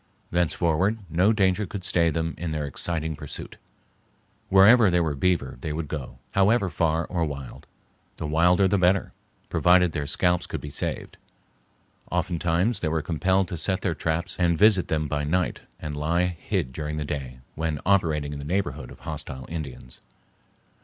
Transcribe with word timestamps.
Thenceforward 0.31 0.97
no 1.11 1.31
danger 1.31 1.67
could 1.67 1.83
stay 1.83 2.09
them 2.09 2.33
in 2.35 2.49
their 2.53 2.65
exciting 2.65 3.15
pursuit. 3.15 3.57
Wherever 4.49 4.89
there 4.89 5.03
were 5.03 5.13
beaver 5.13 5.59
they 5.61 5.71
would 5.71 5.87
go, 5.87 6.17
however 6.31 6.71
far 6.71 7.05
or 7.05 7.23
wild,—the 7.23 8.25
wilder 8.25 8.67
the 8.67 8.79
better, 8.79 9.13
provided 9.49 9.91
their 9.91 10.07
scalps 10.07 10.47
could 10.47 10.59
be 10.59 10.71
saved. 10.71 11.17
Oftentimes 12.11 12.79
they 12.79 12.87
were 12.87 13.03
compelled 13.03 13.47
to 13.49 13.57
set 13.57 13.81
their 13.81 13.93
traps 13.93 14.35
and 14.39 14.57
visit 14.57 14.87
them 14.87 15.07
by 15.07 15.23
night 15.23 15.61
and 15.79 15.95
lie 15.95 16.25
hid 16.49 16.73
during 16.73 16.97
the 16.97 17.05
day, 17.05 17.37
when 17.53 17.77
operating 17.85 18.33
in 18.33 18.39
the 18.39 18.43
neighborhood 18.43 18.89
of 18.89 19.01
hostile 19.01 19.45
Indians. 19.49 19.99